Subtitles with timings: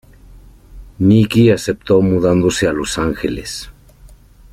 [0.97, 3.69] Nikki aceptó mudándose a Los Ángeles.